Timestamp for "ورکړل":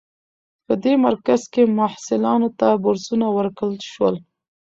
3.37-3.77